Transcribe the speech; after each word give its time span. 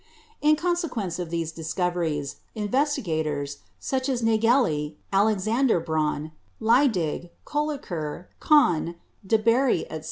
In 0.41 0.55
consequence 0.55 1.19
of 1.19 1.29
these 1.29 1.51
discoveries, 1.51 2.37
investigators, 2.55 3.59
such 3.79 4.09
as 4.09 4.23
Nageli, 4.23 4.95
Alexander 5.13 5.79
Braun, 5.79 6.31
Leydig, 6.59 7.29
Kolliker, 7.45 8.25
Cohn, 8.39 8.95
de 9.23 9.37
Bary, 9.37 9.81
etc. 9.91 9.99